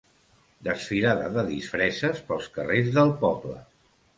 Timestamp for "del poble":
2.99-3.63